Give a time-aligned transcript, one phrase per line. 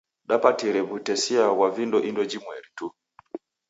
[0.29, 2.85] Dapatire w'utesia ghwa vindo indo jimweri tu.